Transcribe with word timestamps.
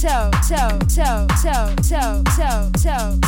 toe, 0.00 0.30
toe, 0.48 0.78
toe, 0.88 1.26
toe, 1.42 1.74
toe, 1.82 2.22
toe, 2.34 2.70
toe, 2.82 3.19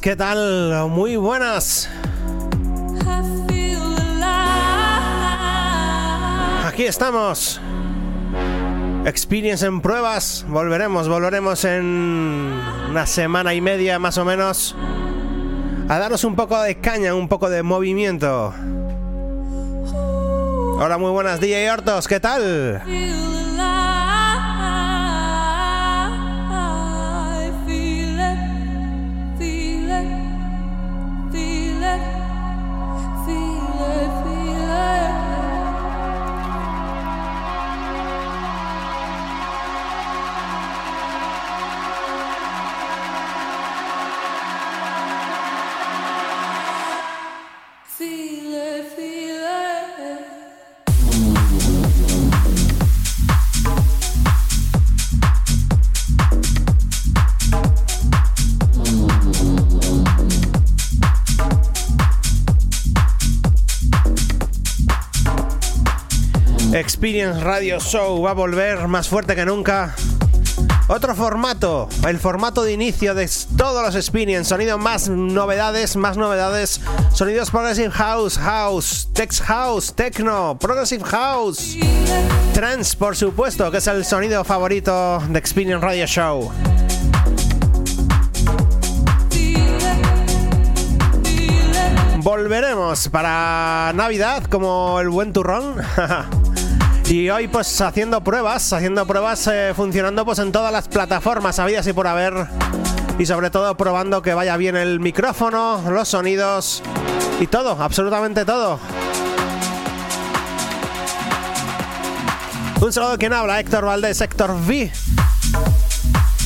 ¿qué 0.00 0.16
tal? 0.16 0.88
Muy 0.88 1.16
buenas. 1.16 1.88
Aquí 6.66 6.84
estamos. 6.84 7.60
Experience 9.04 9.66
en 9.66 9.80
pruebas. 9.80 10.46
Volveremos, 10.48 11.08
volveremos 11.08 11.64
en 11.64 12.60
una 12.90 13.06
semana 13.06 13.54
y 13.54 13.60
media 13.60 13.98
más 13.98 14.16
o 14.18 14.24
menos. 14.24 14.74
A 15.88 15.98
daros 15.98 16.24
un 16.24 16.36
poco 16.36 16.60
de 16.62 16.76
caña, 16.76 17.14
un 17.14 17.28
poco 17.28 17.50
de 17.50 17.62
movimiento. 17.62 18.54
Hola, 20.78 20.96
muy 20.98 21.10
buenas, 21.10 21.40
DJ 21.40 21.70
Hortos, 21.70 22.08
¿qué 22.08 22.20
tal? 22.20 22.82
Experience 67.00 67.40
Radio 67.42 67.80
Show 67.80 68.20
va 68.20 68.32
a 68.32 68.34
volver 68.34 68.86
más 68.86 69.08
fuerte 69.08 69.34
que 69.34 69.46
nunca. 69.46 69.94
Otro 70.86 71.14
formato, 71.14 71.88
el 72.06 72.18
formato 72.18 72.62
de 72.62 72.74
inicio 72.74 73.14
de 73.14 73.26
todos 73.56 73.82
los 73.82 73.96
Experience, 73.96 74.50
sonido 74.50 74.76
más 74.76 75.08
novedades, 75.08 75.96
más 75.96 76.18
novedades, 76.18 76.82
sonidos 77.14 77.50
Progressive 77.50 77.90
House, 77.90 78.36
House, 78.36 79.08
Tech 79.14 79.32
House, 79.44 79.94
Techno, 79.94 80.58
Progressive 80.58 81.02
House, 81.04 81.78
Trance, 82.52 82.94
por 82.98 83.16
supuesto, 83.16 83.70
que 83.70 83.78
es 83.78 83.86
el 83.86 84.04
sonido 84.04 84.44
favorito 84.44 85.22
de 85.26 85.38
Experience 85.38 85.82
Radio 85.82 86.06
Show. 86.06 86.52
Volveremos 92.18 93.08
para 93.08 93.90
Navidad 93.94 94.44
como 94.44 95.00
el 95.00 95.08
buen 95.08 95.32
turrón. 95.32 95.76
Y 97.10 97.28
hoy 97.28 97.48
pues 97.48 97.80
haciendo 97.80 98.22
pruebas, 98.22 98.72
haciendo 98.72 99.04
pruebas 99.04 99.44
eh, 99.48 99.72
funcionando 99.74 100.24
pues 100.24 100.38
en 100.38 100.52
todas 100.52 100.72
las 100.72 100.86
plataformas 100.86 101.58
habidas 101.58 101.84
y 101.88 101.92
por 101.92 102.06
haber. 102.06 102.46
Y 103.18 103.26
sobre 103.26 103.50
todo 103.50 103.76
probando 103.76 104.22
que 104.22 104.32
vaya 104.32 104.56
bien 104.56 104.76
el 104.76 105.00
micrófono, 105.00 105.82
los 105.90 106.06
sonidos 106.06 106.84
y 107.40 107.48
todo, 107.48 107.72
absolutamente 107.82 108.44
todo. 108.44 108.78
Un 112.80 112.92
saludo 112.92 113.18
quien 113.18 113.32
habla, 113.32 113.58
Héctor 113.58 113.86
Valdés, 113.86 114.20
Héctor 114.20 114.52
V. 114.52 114.92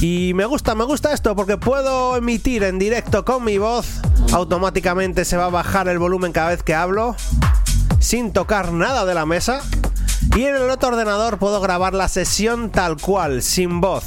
Y 0.01 0.33
me 0.33 0.47
gusta, 0.47 0.75
me 0.75 0.85
gusta 0.85 1.13
esto 1.13 1.37
porque 1.37 1.59
puedo 1.59 2.17
emitir 2.17 2.63
en 2.63 2.79
directo 2.79 3.23
con 3.27 3.45
mi 3.45 3.59
voz. 3.59 4.01
Automáticamente 4.33 5.27
se 5.27 5.37
va 5.37 5.45
a 5.45 5.51
bajar 5.51 5.89
el 5.89 5.99
volumen 5.99 6.33
cada 6.33 6.49
vez 6.49 6.63
que 6.63 6.75
hablo. 6.75 7.17
Sin 8.01 8.33
tocar 8.33 8.73
nada 8.73 9.05
de 9.05 9.13
la 9.13 9.27
mesa. 9.27 9.61
Y 10.35 10.47
en 10.47 10.57
el 10.57 10.69
otro 10.69 10.89
ordenador 10.89 11.39
puedo 11.39 11.61
grabar 11.61 11.95
la 11.95 12.09
sesión 12.09 12.71
tal 12.71 12.97
cual, 13.01 13.41
sin 13.41 13.81
voz. 13.81 14.05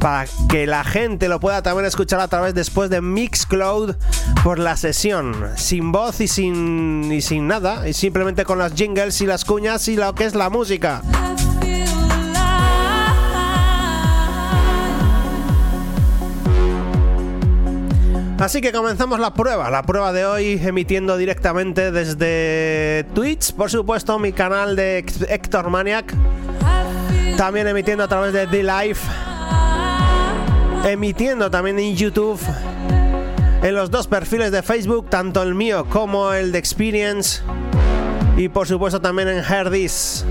Para 0.00 0.26
que 0.48 0.66
la 0.66 0.82
gente 0.82 1.28
lo 1.28 1.40
pueda 1.40 1.60
también 1.60 1.84
escuchar 1.84 2.20
a 2.20 2.28
través 2.28 2.54
después 2.54 2.88
de 2.88 3.02
Mixcloud 3.02 3.94
por 4.42 4.58
la 4.58 4.78
sesión. 4.78 5.34
Sin 5.56 5.92
voz 5.92 6.22
y 6.22 6.28
sin, 6.28 7.12
y 7.12 7.20
sin 7.20 7.48
nada. 7.48 7.86
Y 7.86 7.92
simplemente 7.92 8.46
con 8.46 8.58
las 8.58 8.74
jingles 8.74 9.20
y 9.20 9.26
las 9.26 9.44
cuñas 9.44 9.86
y 9.88 9.96
lo 9.96 10.14
que 10.14 10.24
es 10.24 10.34
la 10.34 10.48
música. 10.48 11.02
Así 18.38 18.60
que 18.60 18.70
comenzamos 18.70 19.18
la 19.18 19.34
prueba, 19.34 19.68
la 19.68 19.82
prueba 19.82 20.12
de 20.12 20.24
hoy 20.24 20.60
emitiendo 20.62 21.16
directamente 21.16 21.90
desde 21.90 23.04
Twitch, 23.12 23.52
por 23.52 23.68
supuesto 23.68 24.16
mi 24.20 24.32
canal 24.32 24.76
de 24.76 25.04
Héctor 25.28 25.70
Maniac, 25.70 26.14
también 27.36 27.66
emitiendo 27.66 28.04
a 28.04 28.08
través 28.08 28.32
de 28.32 28.46
The 28.46 28.62
Live, 28.62 29.00
emitiendo 30.84 31.50
también 31.50 31.80
en 31.80 31.96
YouTube, 31.96 32.40
en 33.60 33.74
los 33.74 33.90
dos 33.90 34.06
perfiles 34.06 34.52
de 34.52 34.62
Facebook, 34.62 35.10
tanto 35.10 35.42
el 35.42 35.56
mío 35.56 35.86
como 35.90 36.32
el 36.32 36.52
de 36.52 36.58
Experience, 36.60 37.42
y 38.36 38.48
por 38.48 38.68
supuesto 38.68 39.00
también 39.00 39.26
en 39.26 39.38
Herdis. 39.38 40.24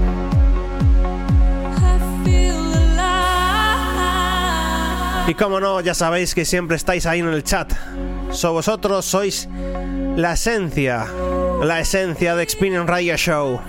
Y 5.27 5.33
como 5.33 5.59
no, 5.59 5.81
ya 5.81 5.93
sabéis 5.93 6.33
que 6.33 6.45
siempre 6.45 6.77
estáis 6.77 7.05
ahí 7.05 7.19
en 7.19 7.27
el 7.27 7.43
chat. 7.43 7.73
So 8.31 8.53
vosotros 8.53 9.05
sois 9.05 9.49
la 10.15 10.33
esencia, 10.33 11.05
la 11.61 11.81
esencia 11.81 12.35
de 12.35 12.43
Experience 12.43 12.87
Radio 12.87 13.17
Show. 13.17 13.59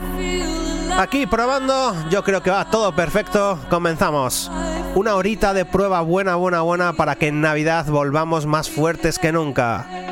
Aquí 0.96 1.26
probando, 1.26 1.96
yo 2.10 2.22
creo 2.22 2.42
que 2.44 2.50
va 2.50 2.70
todo 2.70 2.94
perfecto. 2.94 3.58
Comenzamos. 3.70 4.50
Una 4.94 5.16
horita 5.16 5.52
de 5.52 5.64
prueba 5.64 6.00
buena, 6.00 6.36
buena, 6.36 6.60
buena 6.62 6.92
para 6.92 7.16
que 7.16 7.28
en 7.28 7.40
Navidad 7.40 7.86
volvamos 7.86 8.46
más 8.46 8.70
fuertes 8.70 9.18
que 9.18 9.32
nunca. 9.32 10.07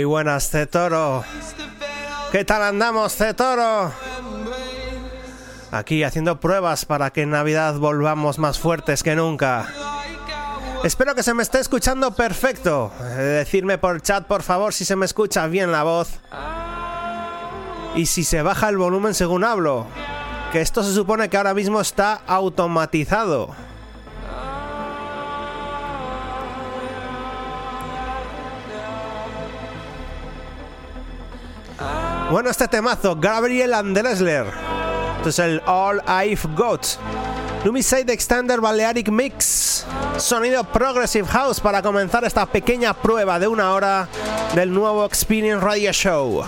Muy 0.00 0.06
buenas, 0.06 0.48
Cetoro. 0.48 1.22
¿Qué 2.32 2.42
tal 2.46 2.62
andamos, 2.62 3.14
Cetoro? 3.14 3.92
Aquí 5.70 6.04
haciendo 6.04 6.40
pruebas 6.40 6.86
para 6.86 7.10
que 7.10 7.20
en 7.20 7.30
Navidad 7.32 7.74
volvamos 7.74 8.38
más 8.38 8.58
fuertes 8.58 9.02
que 9.02 9.14
nunca. 9.14 9.68
Espero 10.84 11.14
que 11.14 11.22
se 11.22 11.34
me 11.34 11.42
esté 11.42 11.60
escuchando 11.60 12.12
perfecto. 12.12 12.90
Eh, 12.98 13.44
Decidme 13.44 13.76
por 13.76 14.00
chat, 14.00 14.24
por 14.26 14.42
favor, 14.42 14.72
si 14.72 14.86
se 14.86 14.96
me 14.96 15.04
escucha 15.04 15.46
bien 15.48 15.70
la 15.70 15.82
voz. 15.82 16.08
Y 17.94 18.06
si 18.06 18.24
se 18.24 18.40
baja 18.40 18.70
el 18.70 18.78
volumen 18.78 19.12
según 19.12 19.44
hablo. 19.44 19.86
Que 20.50 20.62
esto 20.62 20.82
se 20.82 20.94
supone 20.94 21.28
que 21.28 21.36
ahora 21.36 21.52
mismo 21.52 21.78
está 21.78 22.22
automatizado. 22.26 23.54
Bueno, 32.30 32.48
este 32.48 32.68
temazo, 32.68 33.16
Gabriel 33.16 33.74
Andresler. 33.74 34.46
Esto 35.16 35.30
es 35.30 35.38
el 35.40 35.60
All 35.66 36.00
I've 36.06 36.48
Got. 36.54 36.86
Lumiside 37.64 38.12
Extender 38.12 38.60
Balearic 38.60 39.08
Mix. 39.08 39.84
Sonido 40.16 40.62
Progressive 40.62 41.26
House 41.26 41.58
para 41.58 41.82
comenzar 41.82 42.22
esta 42.22 42.46
pequeña 42.46 42.94
prueba 42.94 43.40
de 43.40 43.48
una 43.48 43.72
hora 43.72 44.06
del 44.54 44.72
nuevo 44.72 45.04
Experience 45.04 45.64
Radio 45.64 45.92
Show. 45.92 46.44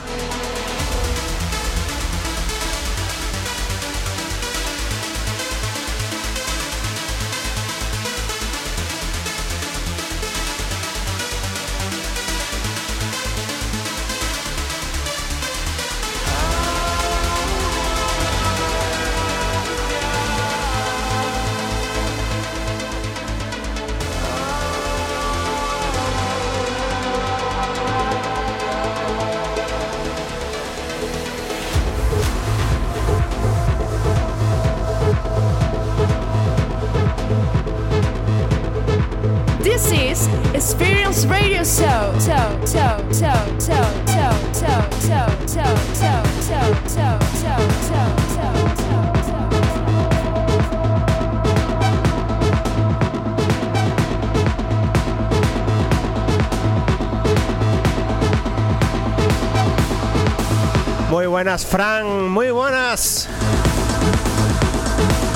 Buenas, 61.43 61.67
Fran, 61.67 62.29
muy 62.29 62.53
buenas. 62.53 63.27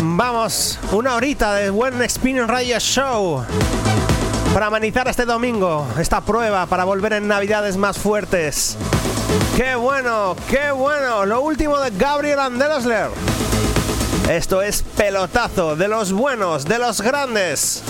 Vamos, 0.00 0.78
una 0.92 1.16
horita 1.16 1.54
de 1.54 1.70
buen 1.70 2.00
Experience 2.00 2.46
Radio 2.46 2.78
Show 2.78 3.44
para 4.54 4.66
amenizar 4.66 5.08
este 5.08 5.25
domingo, 5.25 5.84
esta 5.98 6.20
prueba 6.20 6.66
para 6.66 6.84
volver 6.84 7.14
en 7.14 7.26
Navidades 7.26 7.76
más 7.76 7.98
fuertes. 7.98 8.76
¡Qué 9.56 9.75
bueno, 9.75 10.36
qué 10.48 10.70
bueno! 10.70 11.26
Lo 11.26 11.40
último 11.40 11.76
de 11.80 11.90
Gabriel 11.90 12.38
Andresler. 12.38 13.08
Esto 14.30 14.62
es 14.62 14.84
pelotazo 14.96 15.75
de 15.75 15.88
los 15.88 16.12
buenos, 16.12 16.66
de 16.66 16.78
los 16.78 17.00
grandes. 17.00 17.82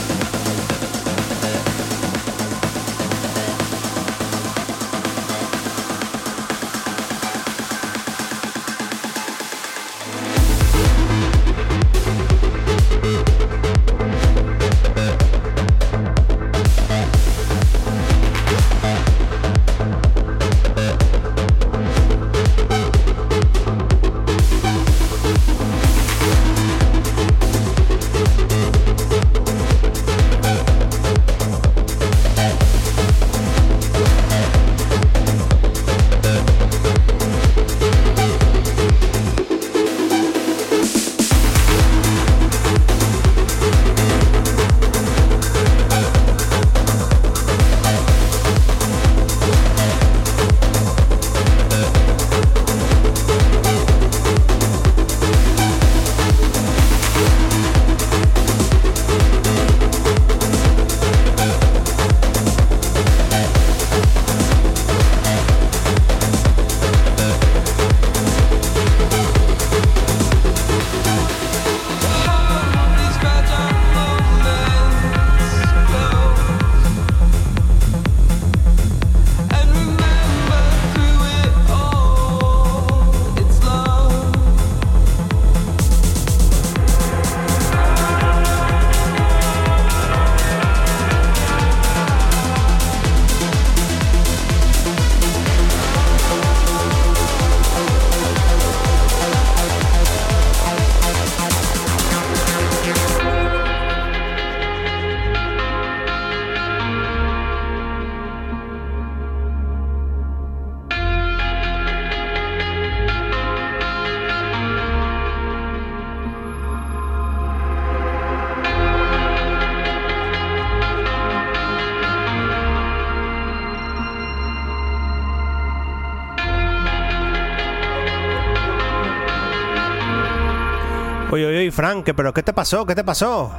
Oye, 131.37 131.45
oye, 131.45 131.71
Frank, 131.71 132.03
¿qué- 132.03 132.15
¿pero 132.15 132.33
qué 132.33 132.43
te 132.43 132.55
pasó? 132.55 132.87
¿Qué 132.87 132.95
te 132.95 133.05
pasó? 133.05 133.53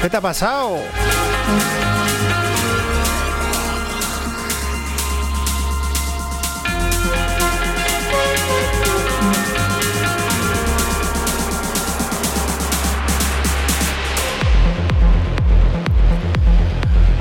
¿Qué 0.00 0.08
te 0.08 0.16
ha 0.16 0.20
pasado? 0.22 0.78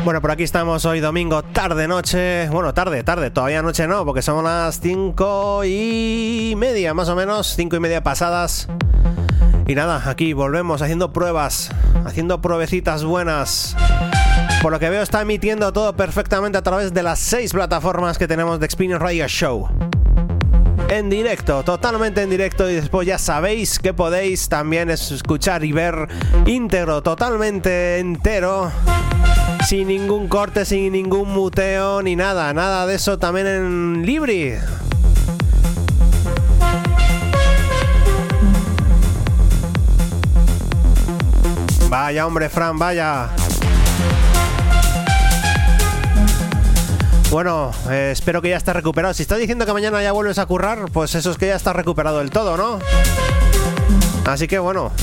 Bueno, 0.06 0.22
por 0.22 0.30
aquí 0.30 0.44
estamos 0.44 0.86
hoy 0.86 1.00
domingo, 1.00 1.42
tarde, 1.42 1.88
noche. 1.88 2.48
Bueno, 2.50 2.76
tarde, 2.76 3.04
tarde, 3.04 3.32
todavía 3.32 3.64
noche 3.64 3.88
no, 3.88 4.06
porque 4.06 4.22
son 4.22 4.44
las 4.44 4.80
cinco 4.80 5.64
y 5.66 6.54
media, 6.56 6.94
más 6.94 7.10
o 7.10 7.16
menos, 7.16 7.56
cinco 7.56 7.76
y 7.76 7.80
media 7.80 8.04
pasadas. 8.04 8.68
Y 9.66 9.74
nada, 9.74 10.04
aquí 10.06 10.34
volvemos 10.34 10.84
haciendo 10.84 11.12
pruebas, 11.12 11.72
haciendo 12.06 12.40
pruebecitas 12.40 13.04
buenas. 13.04 13.76
Por 14.62 14.72
lo 14.72 14.80
que 14.80 14.92
veo 14.92 15.02
está 15.02 15.22
emitiendo 15.22 15.74
todo 15.74 15.96
perfectamente 15.96 16.60
a 16.60 16.62
través 16.62 16.94
de 16.94 17.02
las 17.02 17.18
seis 17.18 17.52
plataformas 17.52 18.20
que 18.20 18.28
tenemos 18.28 18.60
de 18.60 18.68
Experience 18.68 19.04
Radio 19.04 19.28
Show. 19.28 19.85
En 20.88 21.10
directo, 21.10 21.64
totalmente 21.64 22.22
en 22.22 22.30
directo 22.30 22.70
y 22.70 22.76
después 22.76 23.08
ya 23.08 23.18
sabéis 23.18 23.80
que 23.80 23.94
podéis 23.94 24.48
también 24.50 24.90
escuchar 24.90 25.64
y 25.66 25.72
ver 25.72 26.08
íntegro, 26.46 27.02
totalmente 27.02 28.00
entero 28.00 28.72
sin 29.66 29.88
ningún 29.88 30.28
corte, 30.28 30.64
sin 30.64 30.94
ningún 30.94 31.34
muteo 31.34 32.02
ni 32.04 32.16
nada, 32.16 32.54
nada 32.54 32.86
de 32.86 32.96
eso 32.96 33.18
también 33.18 33.48
en 33.48 34.06
Libri. 34.06 34.54
Vaya 41.90 42.28
hombre, 42.28 42.50
Fran, 42.50 42.78
vaya. 42.78 43.30
Bueno, 47.36 47.72
eh, 47.90 48.12
espero 48.14 48.42
que 48.42 48.48
ya 48.48 48.56
estés 48.56 48.74
recuperado. 48.74 49.14
Si 49.14 49.24
estás 49.24 49.38
diciendo 49.38 49.66
que 49.66 49.74
mañana 49.74 50.02
ya 50.02 50.14
vuelves 50.14 50.40
a 50.40 50.46
currar, 50.46 50.86
pues 50.94 51.16
eso 51.16 51.32
es 51.32 51.38
que 51.38 51.48
ya 51.48 51.58
estás 51.58 51.76
recuperado 51.76 52.20
del 52.20 52.30
todo, 52.30 52.56
¿no? 52.56 52.80
Así 54.26 54.48
que 54.48 54.58
bueno, 54.58 54.94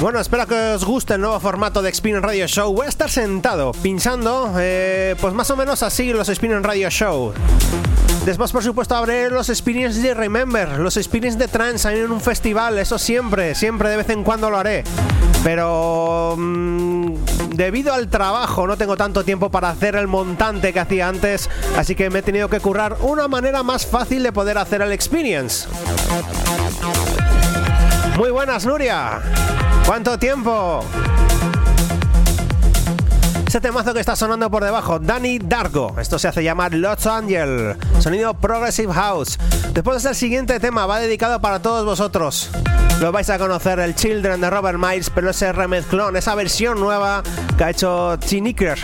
Bueno, 0.00 0.18
espero 0.18 0.48
que 0.48 0.54
os 0.54 0.84
guste 0.84 1.14
el 1.14 1.20
nuevo 1.20 1.38
formato 1.38 1.80
de 1.80 1.90
Spin 1.90 2.20
Radio 2.20 2.48
Show. 2.48 2.74
Voy 2.74 2.86
a 2.86 2.88
estar 2.88 3.08
sentado, 3.08 3.70
pinchando, 3.70 4.52
eh, 4.58 5.14
pues 5.20 5.32
más 5.32 5.48
o 5.52 5.56
menos 5.56 5.84
así 5.84 6.12
los 6.12 6.28
Spin 6.28 6.60
Radio 6.64 6.90
Show. 6.90 7.34
Después, 8.24 8.52
por 8.52 8.62
supuesto, 8.62 8.94
habré 8.94 9.30
los 9.30 9.48
Experience 9.48 10.00
de 10.00 10.12
Remember, 10.12 10.78
los 10.78 10.96
Experience 10.98 11.38
de 11.38 11.48
Trance 11.48 11.88
en 11.88 12.12
un 12.12 12.20
festival, 12.20 12.78
eso 12.78 12.98
siempre, 12.98 13.54
siempre 13.54 13.88
de 13.88 13.96
vez 13.96 14.10
en 14.10 14.22
cuando 14.22 14.50
lo 14.50 14.58
haré. 14.58 14.84
Pero 15.42 16.34
mm, 16.36 17.14
debido 17.54 17.94
al 17.94 18.08
trabajo 18.08 18.66
no 18.66 18.76
tengo 18.76 18.96
tanto 18.96 19.24
tiempo 19.24 19.50
para 19.50 19.70
hacer 19.70 19.96
el 19.96 20.06
montante 20.06 20.72
que 20.72 20.80
hacía 20.80 21.08
antes, 21.08 21.48
así 21.78 21.94
que 21.94 22.10
me 22.10 22.18
he 22.18 22.22
tenido 22.22 22.50
que 22.50 22.60
currar 22.60 22.98
una 23.00 23.26
manera 23.26 23.62
más 23.62 23.86
fácil 23.86 24.22
de 24.22 24.32
poder 24.32 24.58
hacer 24.58 24.82
el 24.82 24.92
Experience. 24.92 25.66
Muy 28.18 28.30
buenas, 28.30 28.66
Nuria. 28.66 29.20
¿Cuánto 29.86 30.18
tiempo? 30.18 30.84
Ese 33.50 33.60
temazo 33.60 33.92
que 33.92 33.98
está 33.98 34.14
sonando 34.14 34.48
por 34.48 34.62
debajo, 34.62 35.00
Danny 35.00 35.40
Dargo. 35.40 35.96
Esto 35.98 36.20
se 36.20 36.28
hace 36.28 36.44
llamar 36.44 36.72
Los 36.72 37.04
Angel, 37.04 37.74
sonido 37.98 38.32
Progressive 38.32 38.92
House. 38.92 39.40
Después 39.72 40.04
el 40.04 40.14
siguiente 40.14 40.60
tema, 40.60 40.86
va 40.86 41.00
dedicado 41.00 41.40
para 41.40 41.60
todos 41.60 41.84
vosotros. 41.84 42.48
Lo 43.00 43.10
vais 43.10 43.28
a 43.28 43.40
conocer, 43.40 43.80
el 43.80 43.96
Children 43.96 44.40
de 44.40 44.50
Robert 44.50 44.78
Miles, 44.78 45.10
pero 45.10 45.30
ese 45.30 45.52
remezclón, 45.52 46.16
esa 46.16 46.36
versión 46.36 46.78
nueva 46.78 47.24
que 47.58 47.64
ha 47.64 47.70
hecho 47.70 48.14
Chiniker. 48.18 48.78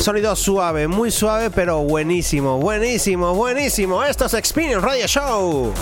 Sonido 0.00 0.34
suave, 0.34 0.88
muy 0.88 1.12
suave, 1.12 1.50
pero 1.50 1.84
buenísimo, 1.84 2.58
buenísimo, 2.58 3.32
buenísimo. 3.32 4.02
Esto 4.02 4.24
es 4.24 4.34
Experience 4.34 4.84
Radio 4.84 5.06
Show. 5.06 5.72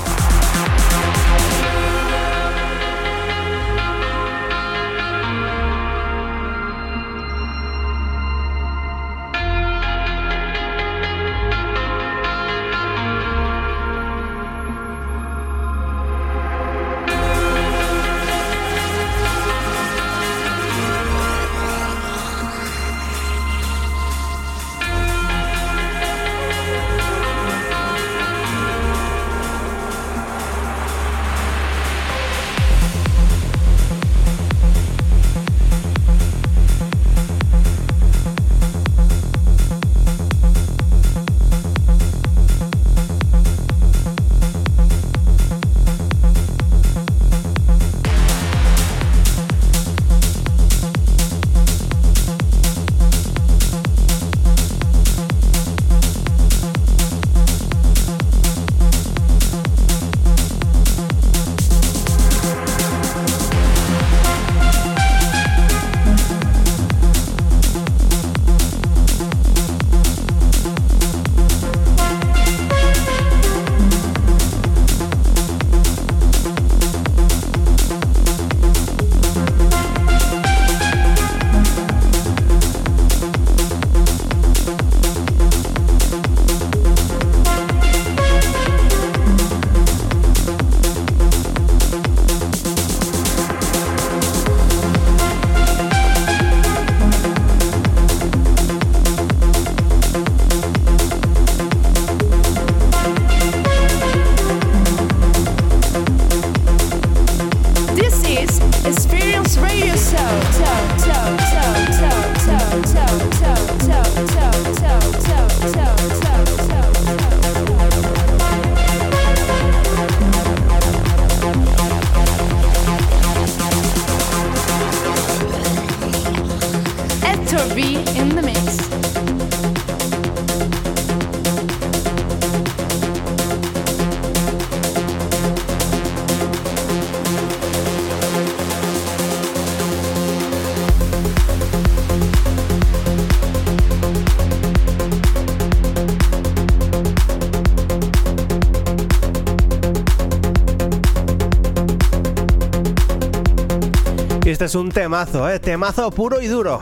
Es 154.70 154.76
un 154.76 154.88
temazo, 154.88 155.50
¿eh? 155.50 155.58
Temazo 155.58 156.12
puro 156.12 156.40
y 156.40 156.46
duro. 156.46 156.80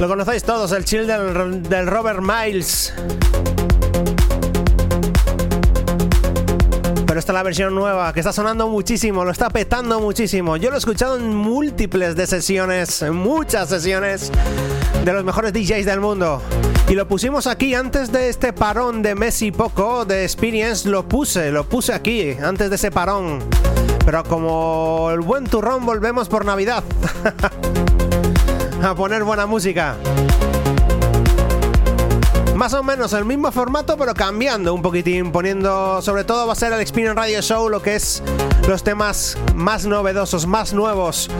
Lo 0.00 0.08
conocéis 0.08 0.42
todos, 0.42 0.72
el 0.72 0.86
chill 0.86 1.06
del, 1.06 1.86
Robert 1.86 2.20
Miles. 2.22 2.94
Pero 7.06 7.20
esta 7.20 7.32
es 7.32 7.34
la 7.34 7.42
versión 7.42 7.74
nueva, 7.74 8.10
que 8.14 8.20
está 8.20 8.32
sonando 8.32 8.68
muchísimo, 8.68 9.22
lo 9.22 9.32
está 9.32 9.50
petando 9.50 10.00
muchísimo. 10.00 10.56
Yo 10.56 10.70
lo 10.70 10.76
he 10.76 10.78
escuchado 10.78 11.18
en 11.18 11.36
múltiples 11.36 12.16
de 12.16 12.26
sesiones, 12.26 13.02
en 13.02 13.16
muchas 13.16 13.68
sesiones 13.68 14.32
de 15.04 15.12
los 15.12 15.24
mejores 15.24 15.52
DJs 15.52 15.84
del 15.84 16.00
mundo. 16.00 16.40
Y 16.88 16.94
lo 16.94 17.06
pusimos 17.06 17.46
aquí 17.46 17.74
antes 17.74 18.10
de 18.10 18.30
este 18.30 18.54
parón 18.54 19.02
de 19.02 19.14
Messi 19.14 19.52
poco 19.52 20.06
de 20.06 20.24
Experience, 20.24 20.88
lo 20.88 21.06
puse, 21.06 21.50
lo 21.50 21.68
puse 21.68 21.92
aquí, 21.92 22.30
antes 22.42 22.70
de 22.70 22.76
ese 22.76 22.90
parón. 22.90 23.40
Pero 24.04 24.22
como 24.24 25.10
el 25.10 25.20
buen 25.20 25.44
turrón 25.44 25.86
volvemos 25.86 26.28
por 26.28 26.44
Navidad. 26.44 26.84
a 28.82 28.94
poner 28.94 29.24
buena 29.24 29.46
música. 29.46 29.96
más 32.54 32.74
o 32.74 32.82
menos 32.82 33.12
el 33.14 33.24
mismo 33.24 33.50
formato, 33.50 33.96
pero 33.96 34.14
cambiando 34.14 34.74
un 34.74 34.82
poquitín, 34.82 35.32
poniendo, 35.32 36.00
sobre 36.02 36.24
todo 36.24 36.46
va 36.46 36.52
a 36.52 36.56
ser 36.56 36.72
el 36.72 36.80
Experience 36.80 37.14
Radio 37.14 37.40
Show, 37.42 37.68
lo 37.68 37.82
que 37.82 37.96
es 37.96 38.22
los 38.68 38.84
temas 38.84 39.36
más 39.54 39.86
novedosos, 39.86 40.46
más 40.46 40.72
nuevos. 40.72 41.30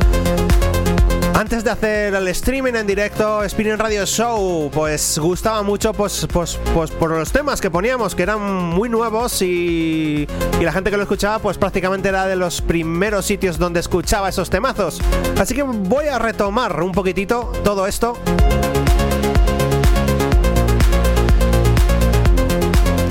Antes 1.44 1.62
de 1.62 1.70
hacer 1.70 2.14
el 2.14 2.26
streaming 2.28 2.72
en 2.72 2.86
directo, 2.86 3.44
Experience 3.44 3.82
Radio 3.82 4.06
Show, 4.06 4.70
pues 4.72 5.18
gustaba 5.18 5.62
mucho 5.62 5.92
pues, 5.92 6.26
pues, 6.32 6.58
pues 6.72 6.90
por 6.90 7.10
los 7.10 7.32
temas 7.32 7.60
que 7.60 7.70
poníamos, 7.70 8.14
que 8.14 8.22
eran 8.22 8.40
muy 8.40 8.88
nuevos 8.88 9.42
y, 9.42 10.26
y 10.58 10.64
la 10.64 10.72
gente 10.72 10.90
que 10.90 10.96
lo 10.96 11.02
escuchaba 11.02 11.40
pues 11.40 11.58
prácticamente 11.58 12.08
era 12.08 12.26
de 12.26 12.36
los 12.36 12.62
primeros 12.62 13.26
sitios 13.26 13.58
donde 13.58 13.80
escuchaba 13.80 14.30
esos 14.30 14.48
temazos. 14.48 15.02
Así 15.38 15.54
que 15.54 15.64
voy 15.64 16.06
a 16.06 16.18
retomar 16.18 16.82
un 16.82 16.92
poquitito 16.92 17.52
todo 17.62 17.86
esto. 17.86 18.16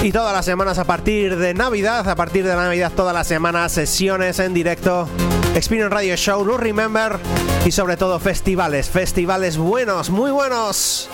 Y 0.03 0.11
todas 0.11 0.33
las 0.33 0.43
semanas 0.43 0.79
a 0.79 0.83
partir 0.83 1.37
de 1.37 1.53
Navidad, 1.53 2.05
a 2.09 2.15
partir 2.15 2.45
de 2.45 2.53
Navidad 2.53 2.91
todas 2.93 3.13
las 3.13 3.25
semanas 3.25 3.71
sesiones 3.71 4.37
en 4.39 4.53
directo, 4.53 5.07
Experience 5.55 5.95
Radio 5.95 6.17
Show, 6.17 6.43
No 6.43 6.57
Remember 6.57 7.17
y 7.65 7.71
sobre 7.71 7.95
todo 7.95 8.19
festivales, 8.19 8.89
festivales 8.89 9.55
buenos, 9.55 10.09
muy 10.09 10.29
buenos. 10.31 11.07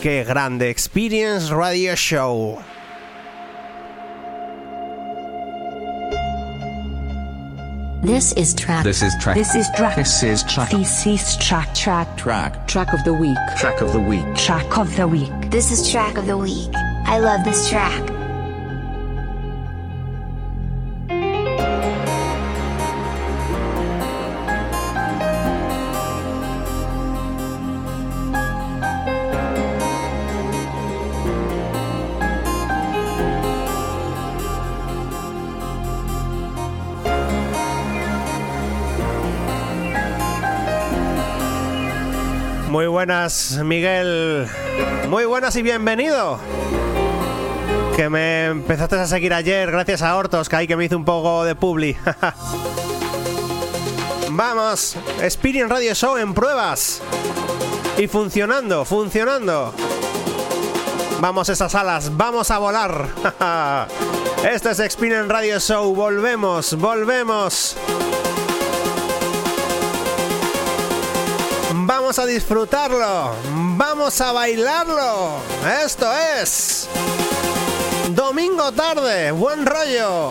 Qué 0.00 0.22
grande 0.22 0.70
Experience 0.70 1.50
Radio 1.50 1.96
Show. 1.96 2.58
This 8.04 8.32
is 8.36 8.54
track. 8.54 8.84
This 8.84 9.02
is 9.02 9.18
track. 9.18 9.34
This 9.34 9.56
is 9.56 9.72
track. 9.72 9.96
This 9.96 10.22
is 10.22 10.46
track. 10.46 10.70
This 10.70 11.04
is 11.04 11.36
track. 11.38 11.74
Track. 11.74 12.16
Track. 12.16 12.68
Track 12.68 12.94
of 12.94 13.02
the 13.02 13.12
week. 13.12 13.36
Track 13.58 13.82
of 13.82 13.92
the 13.92 13.98
week. 13.98 14.24
Track 14.36 14.78
of 14.78 14.94
the 14.94 15.08
week. 15.08 15.50
This 15.50 15.72
is 15.72 15.90
track 15.90 16.16
of 16.16 16.26
the 16.26 16.38
week. 16.38 16.70
I 17.08 17.20
love 17.20 17.44
this 17.44 17.70
track. 17.70 18.02
Muy 42.68 42.88
buenas, 42.88 43.58
Miguel. 43.64 44.48
Muy 45.08 45.24
buenas 45.24 45.54
y 45.54 45.62
bienvenido. 45.62 46.40
Que 47.96 48.10
me 48.10 48.44
empezaste 48.48 48.96
a 48.96 49.06
seguir 49.06 49.32
ayer 49.32 49.70
gracias 49.70 50.02
a 50.02 50.14
Hortos, 50.14 50.50
que 50.50 50.56
ahí 50.56 50.66
que 50.66 50.76
me 50.76 50.84
hizo 50.84 50.98
un 50.98 51.06
poco 51.06 51.44
de 51.44 51.54
publi. 51.54 51.96
Vamos, 54.28 54.96
Experience 55.22 55.72
Radio 55.72 55.94
Show 55.94 56.18
en 56.18 56.34
pruebas. 56.34 57.00
Y 57.96 58.06
funcionando, 58.06 58.84
funcionando. 58.84 59.72
Vamos 61.20 61.48
esas 61.48 61.74
alas, 61.74 62.14
vamos 62.14 62.50
a 62.50 62.58
volar. 62.58 63.08
Esto 64.44 64.68
es 64.68 64.80
Experience 64.80 65.32
Radio 65.32 65.58
Show, 65.58 65.94
volvemos, 65.94 66.74
volvemos. 66.74 67.78
Vamos 71.72 72.18
a 72.18 72.26
disfrutarlo, 72.26 73.30
vamos 73.78 74.20
a 74.20 74.32
bailarlo. 74.32 75.38
Esto 75.82 76.06
es 76.42 76.90
Domingo 78.36 78.70
tarde, 78.72 79.32
buen 79.32 79.64
rollo. 79.64 80.30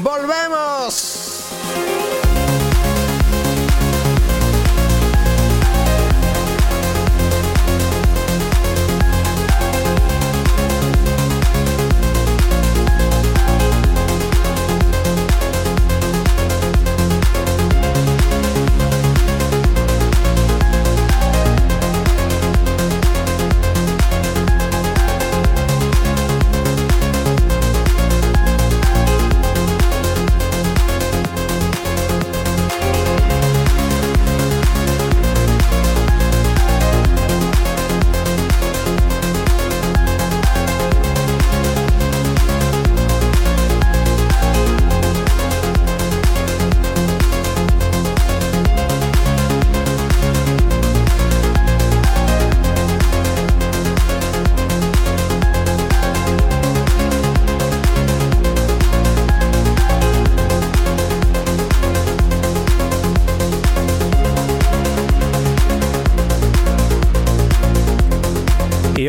Volvemos. 0.00 1.44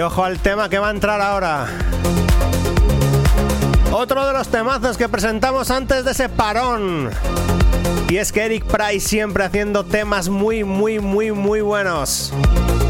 Ojo 0.03 0.23
al 0.23 0.39
tema 0.39 0.69
que 0.69 0.79
va 0.79 0.89
a 0.89 0.91
entrar 0.91 1.21
ahora. 1.21 1.67
Otro 3.91 4.25
de 4.25 4.33
los 4.33 4.47
temazos 4.47 4.97
que 4.97 5.07
presentamos 5.07 5.71
antes 5.71 6.03
de 6.03 6.11
ese 6.11 6.29
parón. 6.29 7.09
Y 8.09 8.17
es 8.17 8.31
que 8.31 8.45
Eric 8.45 8.65
Price 8.65 9.07
siempre 9.07 9.43
haciendo 9.43 9.85
temas 9.85 10.29
muy, 10.29 10.63
muy, 10.63 10.99
muy, 10.99 11.31
muy 11.31 11.61
buenos. 11.61 12.33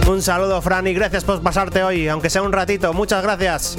Un 0.08 0.22
saludo, 0.22 0.62
Fran, 0.62 0.86
y 0.88 0.94
gracias 0.94 1.24
por 1.24 1.42
pasarte 1.42 1.84
hoy, 1.84 2.08
aunque 2.10 2.30
sea 2.30 2.42
un 2.42 2.52
ratito. 2.52 2.94
Muchas 2.94 3.24
gracias. 3.24 3.78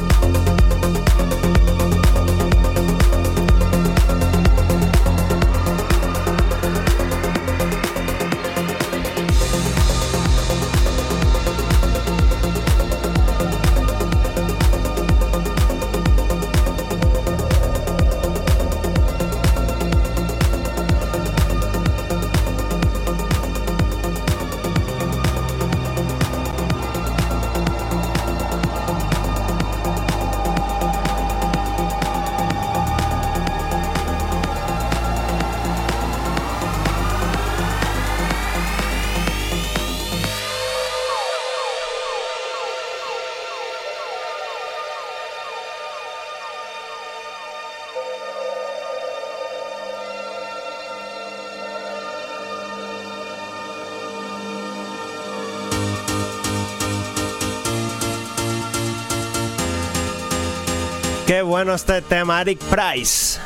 Qué 61.65 61.69
bueno 61.69 61.77
este 61.77 62.03
tema, 62.03 62.43
Eric 62.43 62.61
Price. 62.65 63.41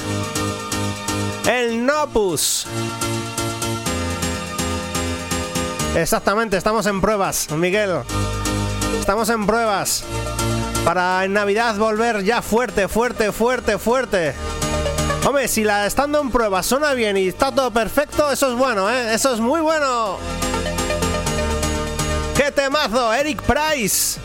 El 1.46 1.86
Nopus. 1.86 2.66
Exactamente, 5.94 6.56
estamos 6.56 6.84
en 6.86 7.00
pruebas, 7.00 7.48
Miguel. 7.52 8.00
Estamos 8.98 9.28
en 9.28 9.46
pruebas. 9.46 10.02
Para 10.84 11.24
en 11.26 11.32
Navidad 11.32 11.76
volver 11.76 12.24
ya 12.24 12.42
fuerte, 12.42 12.88
fuerte, 12.88 13.30
fuerte, 13.30 13.78
fuerte. 13.78 14.34
Hombre, 15.24 15.46
si 15.46 15.62
la 15.62 15.86
estando 15.86 16.20
en 16.20 16.32
pruebas 16.32 16.66
suena 16.66 16.94
bien 16.94 17.16
y 17.16 17.28
está 17.28 17.54
todo 17.54 17.70
perfecto, 17.70 18.32
eso 18.32 18.50
es 18.50 18.58
bueno, 18.58 18.90
¿eh? 18.90 19.14
Eso 19.14 19.32
es 19.32 19.38
muy 19.38 19.60
bueno. 19.60 20.18
¡Qué 22.36 22.50
temazo! 22.50 23.14
Eric 23.14 23.42
Price. 23.42 24.18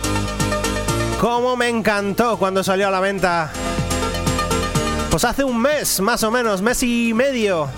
cómo 1.22 1.56
me 1.56 1.70
encantó 1.70 2.40
cuando 2.40 2.64
salió 2.64 2.88
a 2.88 2.92
la 2.92 3.00
venta. 3.00 3.52
Pues 5.14 5.26
hace 5.26 5.44
un 5.44 5.62
mes, 5.62 6.00
más 6.00 6.24
o 6.24 6.32
menos, 6.32 6.64
mes 6.64 6.82
y 6.82 7.14
medio. 7.14 7.70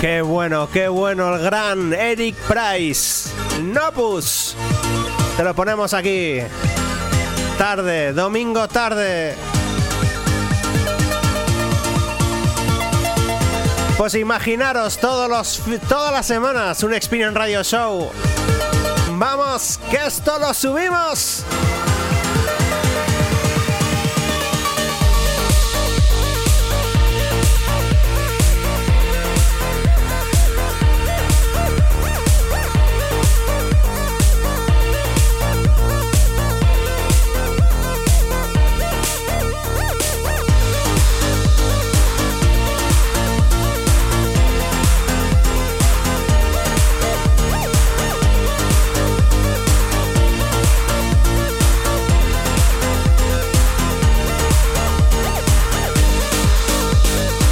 Qué 0.00 0.22
bueno, 0.22 0.68
qué 0.72 0.86
bueno 0.86 1.34
el 1.34 1.42
gran 1.42 1.92
Eric 1.92 2.36
Price. 2.46 3.30
Nopus. 3.60 4.54
Te 5.36 5.42
lo 5.42 5.54
ponemos 5.56 5.92
aquí. 5.92 6.38
Tarde, 7.58 8.12
domingo 8.12 8.68
tarde. 8.68 9.34
Pues 13.98 14.14
imaginaros 14.14 14.96
todos 14.98 15.28
los, 15.28 15.60
todas 15.88 16.12
las 16.12 16.24
semanas 16.24 16.84
un 16.84 16.94
Experience 16.94 17.36
Radio 17.36 17.64
Show. 17.64 18.08
Vamos, 19.10 19.80
que 19.90 19.96
esto 20.06 20.38
lo 20.38 20.54
subimos. 20.54 21.44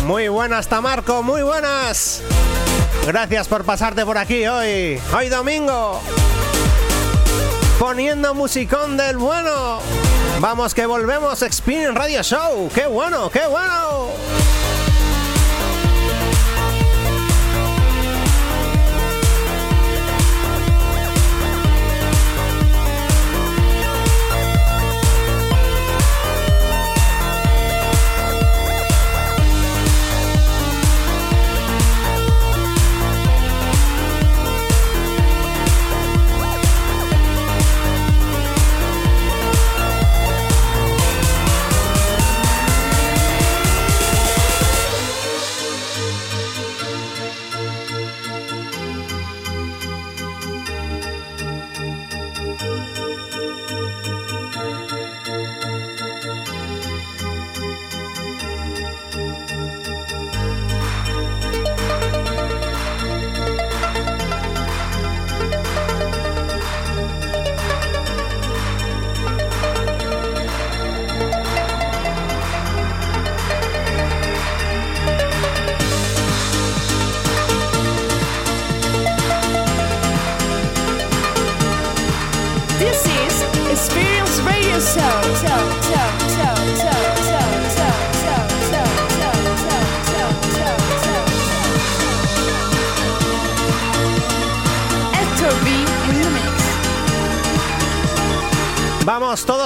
Muy 0.07 0.29
buenas, 0.29 0.69
Tamarco, 0.69 1.25
muy 1.25 1.43
buenas. 1.43 2.23
Gracias 3.09 3.49
por 3.49 3.65
pasarte 3.65 4.07
por 4.07 4.17
aquí 4.17 4.47
hoy, 4.47 5.01
hoy 5.13 5.29
domingo. 5.29 6.01
Poniendo 7.81 8.33
musicón 8.33 8.97
del 8.97 9.17
bueno. 9.17 9.81
Vamos 10.39 10.75
que 10.75 10.87
volvemos 10.87 11.43
Experience 11.43 11.99
Radio 11.99 12.23
Show. 12.23 12.71
¡Qué 12.73 12.87
bueno, 12.87 13.29
qué 13.31 13.49
bueno! 13.49 14.11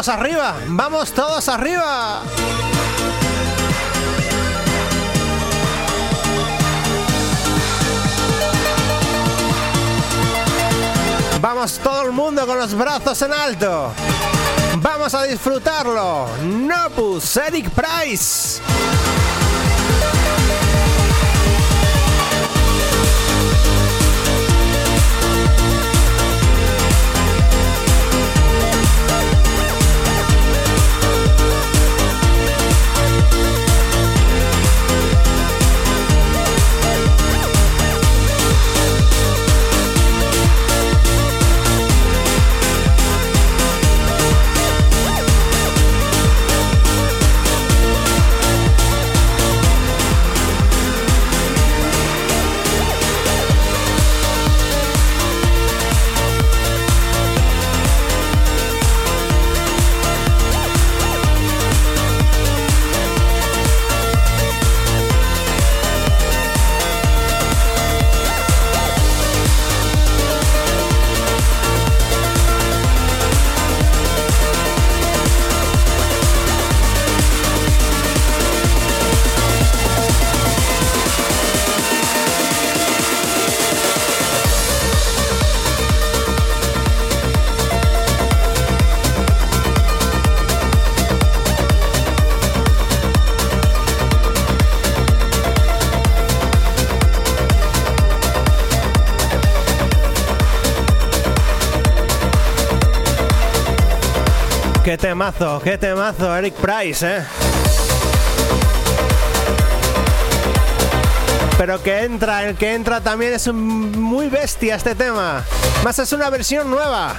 Arriba, 0.08 0.56
vamos 0.68 1.12
todos 1.12 1.48
arriba. 1.48 2.22
Vamos 11.40 11.78
todo 11.82 12.02
el 12.02 12.12
mundo 12.12 12.46
con 12.46 12.58
los 12.58 12.74
brazos 12.74 13.20
en 13.22 13.32
alto. 13.32 13.92
Vamos 14.76 15.14
a 15.14 15.24
disfrutarlo. 15.24 16.28
Nopus, 16.42 17.36
Eric 17.36 17.70
Price. 17.70 18.60
Temazo, 105.20 105.60
qué 105.62 105.76
temazo, 105.76 106.34
Eric 106.34 106.54
Price, 106.54 107.06
¿eh? 107.06 107.22
Pero 111.58 111.82
que 111.82 112.04
entra, 112.04 112.48
el 112.48 112.56
que 112.56 112.72
entra 112.72 113.02
también 113.02 113.34
es 113.34 113.52
muy 113.52 114.30
bestia 114.30 114.76
este 114.76 114.94
tema. 114.94 115.44
Más 115.84 115.98
es 115.98 116.14
una 116.14 116.30
versión 116.30 116.70
nueva 116.70 117.16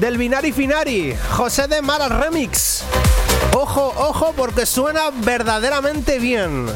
del 0.00 0.18
Binari 0.18 0.50
Finari, 0.50 1.16
José 1.30 1.68
de 1.68 1.80
Mara 1.80 2.08
Remix. 2.08 2.82
Ojo, 3.52 3.94
ojo, 3.98 4.34
porque 4.36 4.66
suena 4.66 5.10
verdaderamente 5.12 6.18
bien. 6.18 6.66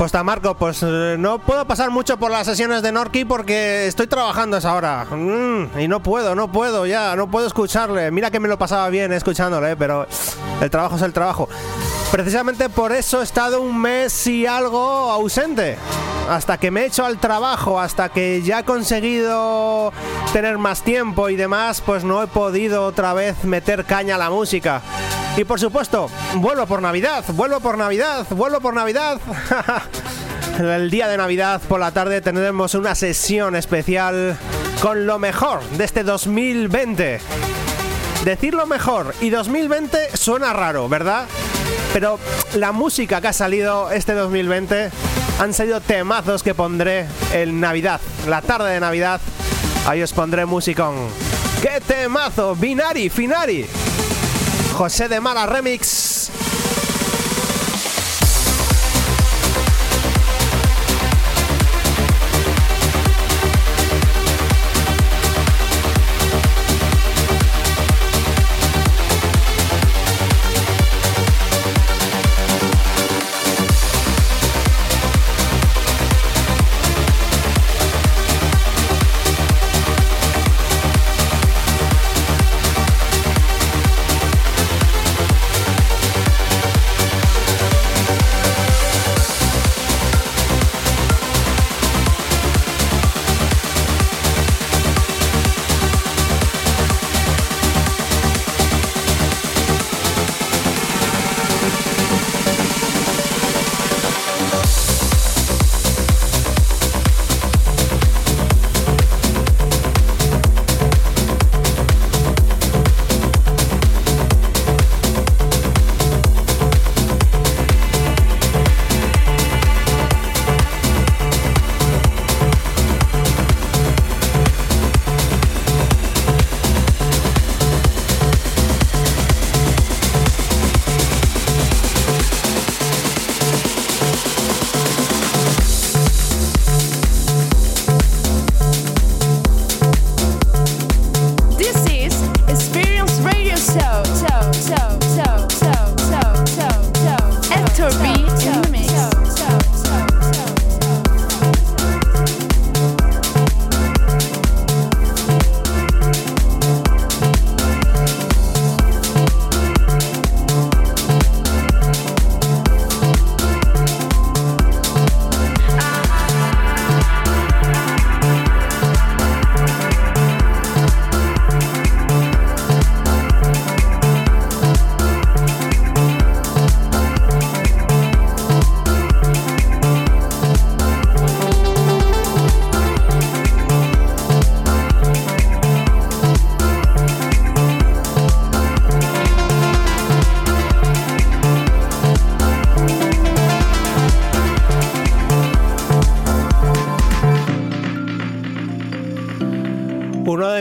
Pues 0.00 0.14
Marco, 0.24 0.54
pues 0.54 0.82
eh, 0.82 1.16
no 1.18 1.40
puedo 1.40 1.66
pasar 1.66 1.90
mucho 1.90 2.16
por 2.16 2.30
las 2.30 2.46
sesiones 2.46 2.80
de 2.80 2.90
Norki 2.90 3.26
porque 3.26 3.86
estoy 3.86 4.06
trabajando 4.06 4.56
a 4.56 4.58
esa 4.58 4.74
hora. 4.74 5.04
Mm, 5.04 5.78
y 5.78 5.88
no 5.88 6.02
puedo, 6.02 6.34
no 6.34 6.50
puedo 6.50 6.86
ya, 6.86 7.14
no 7.16 7.30
puedo 7.30 7.46
escucharle. 7.46 8.10
Mira 8.10 8.30
que 8.30 8.40
me 8.40 8.48
lo 8.48 8.58
pasaba 8.58 8.88
bien 8.88 9.12
escuchándole, 9.12 9.76
pero 9.76 10.06
el 10.62 10.70
trabajo 10.70 10.96
es 10.96 11.02
el 11.02 11.12
trabajo. 11.12 11.50
Precisamente 12.10 12.68
por 12.68 12.92
eso 12.92 13.20
he 13.20 13.24
estado 13.24 13.60
un 13.60 13.80
mes 13.80 14.26
y 14.26 14.44
algo 14.44 14.80
ausente. 14.80 15.76
Hasta 16.28 16.58
que 16.58 16.70
me 16.70 16.82
he 16.82 16.86
hecho 16.86 17.04
al 17.04 17.18
trabajo, 17.18 17.80
hasta 17.80 18.08
que 18.08 18.42
ya 18.42 18.60
he 18.60 18.64
conseguido 18.64 19.92
tener 20.32 20.58
más 20.58 20.82
tiempo 20.82 21.28
y 21.28 21.36
demás, 21.36 21.80
pues 21.80 22.02
no 22.02 22.22
he 22.22 22.26
podido 22.26 22.84
otra 22.84 23.14
vez 23.14 23.44
meter 23.44 23.84
caña 23.84 24.16
a 24.16 24.18
la 24.18 24.30
música. 24.30 24.82
Y 25.36 25.44
por 25.44 25.60
supuesto, 25.60 26.10
vuelvo 26.34 26.66
por 26.66 26.82
Navidad, 26.82 27.24
vuelvo 27.28 27.60
por 27.60 27.78
Navidad, 27.78 28.26
vuelvo 28.30 28.60
por 28.60 28.74
Navidad. 28.74 29.20
El 30.58 30.90
día 30.90 31.06
de 31.08 31.16
Navidad 31.16 31.62
por 31.68 31.80
la 31.80 31.92
tarde 31.92 32.20
tendremos 32.20 32.74
una 32.74 32.94
sesión 32.94 33.54
especial 33.54 34.36
con 34.82 35.06
lo 35.06 35.18
mejor 35.18 35.62
de 35.70 35.84
este 35.84 36.02
2020. 36.02 37.20
Decir 38.24 38.52
lo 38.52 38.66
mejor 38.66 39.14
y 39.22 39.30
2020 39.30 40.14
suena 40.14 40.52
raro, 40.52 40.88
¿verdad? 40.90 41.26
Pero 41.94 42.18
la 42.54 42.70
música 42.70 43.20
que 43.20 43.28
ha 43.28 43.32
salido 43.32 43.90
este 43.90 44.12
2020 44.12 44.90
han 45.38 45.54
sido 45.54 45.80
temazos 45.80 46.42
que 46.42 46.54
pondré 46.54 47.06
en 47.32 47.60
Navidad, 47.60 47.98
la 48.28 48.42
tarde 48.42 48.72
de 48.72 48.80
Navidad. 48.80 49.20
Ahí 49.86 50.02
os 50.02 50.12
pondré 50.12 50.44
musicón. 50.44 50.94
¡Qué 51.62 51.80
temazo! 51.80 52.54
Binari, 52.54 53.08
Finari. 53.08 53.66
José 54.74 55.08
de 55.08 55.20
Mala 55.20 55.46
Remix. 55.46 56.19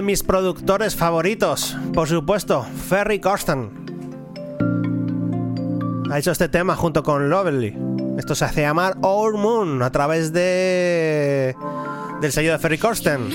Mis 0.02 0.24
productores 0.24 0.96
favoritos, 0.96 1.76
por 1.94 2.08
supuesto, 2.08 2.66
Ferry 2.88 3.20
Corsten. 3.20 3.70
Ha 6.12 6.20
hecho 6.20 6.32
este 6.32 6.50
tema 6.50 6.76
junto 6.76 7.04
con 7.04 7.30
Lovely. 7.30 7.76
Esto 8.18 8.36
se 8.36 8.46
hace 8.46 8.62
llamar 8.62 8.98
Our 9.02 9.38
Moon 9.38 9.82
a 9.82 9.92
través 9.92 10.34
de 10.34 11.56
del 12.22 12.32
sello 12.32 12.52
de 12.52 12.60
Ferry 12.60 12.78
Corsten. 12.78 13.30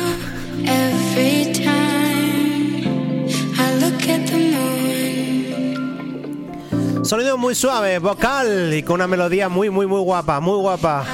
Sonido 7.03 7.37
muy 7.37 7.55
suave, 7.55 7.98
vocal 7.98 8.72
y 8.74 8.83
con 8.83 8.94
una 8.94 9.07
melodía 9.07 9.48
muy 9.48 9.70
muy 9.70 9.87
muy 9.87 10.00
guapa, 10.00 10.40
muy 10.40 10.59
guapa. 10.59 11.05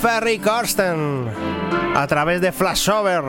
Ferry 0.00 0.38
Corsten 0.38 1.28
a 1.94 2.06
través 2.06 2.40
de 2.40 2.52
Flashover. 2.52 3.24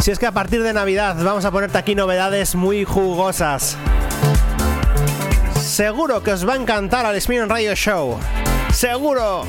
Si 0.00 0.10
es 0.10 0.18
que 0.18 0.26
a 0.26 0.32
partir 0.32 0.62
de 0.62 0.72
Navidad 0.72 1.16
vamos 1.22 1.44
a 1.44 1.50
ponerte 1.50 1.78
aquí 1.78 1.94
novedades 1.94 2.54
muy 2.54 2.84
jugosas. 2.84 3.76
Seguro 5.60 6.22
que 6.22 6.32
os 6.32 6.48
va 6.48 6.54
a 6.54 6.56
encantar 6.56 7.06
al 7.06 7.16
Spin 7.16 7.48
Radio 7.48 7.74
Show. 7.74 8.18
Seguro. 8.72 9.44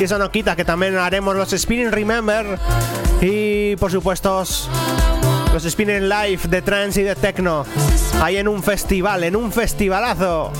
Y 0.00 0.04
eso 0.04 0.18
no 0.18 0.30
quita 0.30 0.56
que 0.56 0.64
también 0.64 0.96
haremos 0.96 1.36
los 1.36 1.50
Spinning 1.50 1.92
Remember 1.92 2.58
y 3.20 3.76
por 3.76 3.90
supuesto 3.90 4.42
los 5.52 5.64
Spinning 5.64 6.08
Live 6.08 6.42
de 6.48 6.62
trance 6.62 7.00
y 7.00 7.04
de 7.04 7.16
techno. 7.16 7.64
Ahí 8.22 8.36
en 8.36 8.48
un 8.48 8.62
festival, 8.62 9.24
en 9.24 9.36
un 9.36 9.52
festivalazo. 9.52 10.52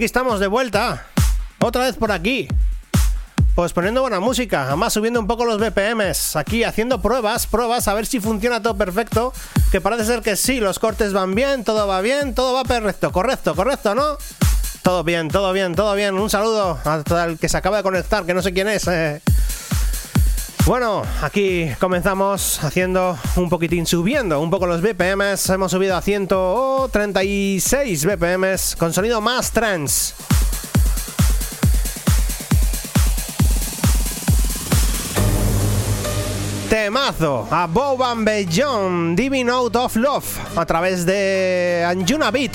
Aquí 0.00 0.06
estamos 0.06 0.40
de 0.40 0.46
vuelta. 0.46 1.04
Otra 1.58 1.84
vez 1.84 1.94
por 1.94 2.10
aquí. 2.10 2.48
Pues 3.54 3.74
poniendo 3.74 4.00
buena 4.00 4.18
música, 4.18 4.62
además 4.62 4.94
subiendo 4.94 5.20
un 5.20 5.26
poco 5.26 5.44
los 5.44 5.58
BPMs, 5.58 6.36
aquí 6.36 6.64
haciendo 6.64 7.02
pruebas, 7.02 7.46
pruebas, 7.46 7.86
a 7.86 7.92
ver 7.92 8.06
si 8.06 8.18
funciona 8.18 8.62
todo 8.62 8.78
perfecto, 8.78 9.34
que 9.70 9.82
parece 9.82 10.06
ser 10.06 10.22
que 10.22 10.36
sí, 10.36 10.58
los 10.58 10.78
cortes 10.78 11.12
van 11.12 11.34
bien, 11.34 11.64
todo 11.64 11.86
va 11.86 12.00
bien, 12.00 12.34
todo 12.34 12.54
va 12.54 12.64
perfecto, 12.64 13.12
correcto, 13.12 13.54
correcto, 13.54 13.94
¿no? 13.94 14.16
Todo 14.82 15.04
bien, 15.04 15.28
todo 15.28 15.52
bien, 15.52 15.74
todo 15.74 15.94
bien. 15.94 16.14
Un 16.14 16.30
saludo 16.30 16.78
a 16.82 17.02
todo 17.02 17.22
el 17.22 17.38
que 17.38 17.50
se 17.50 17.58
acaba 17.58 17.76
de 17.76 17.82
conectar, 17.82 18.24
que 18.24 18.32
no 18.32 18.40
sé 18.40 18.54
quién 18.54 18.68
es. 18.68 18.88
Eh. 18.88 19.20
Bueno, 20.66 21.02
aquí 21.22 21.70
comenzamos 21.78 22.62
haciendo 22.62 23.18
un 23.36 23.48
poquitín 23.48 23.86
subiendo 23.86 24.40
un 24.40 24.50
poco 24.50 24.66
los 24.66 24.82
BPMs. 24.82 25.48
Hemos 25.50 25.70
subido 25.72 25.96
a 25.96 26.02
136 26.02 28.04
BPMs 28.04 28.76
con 28.76 28.92
sonido 28.92 29.20
más 29.20 29.52
trans. 29.52 30.14
Temazo 36.70 37.48
a 37.50 37.66
Boban 37.66 38.24
Beyond, 38.24 39.18
Diving 39.18 39.50
Out 39.50 39.74
of 39.74 39.96
Love, 39.96 40.38
a 40.56 40.64
través 40.64 41.04
de 41.04 41.84
Anjuna 41.84 42.30
Beat, 42.30 42.52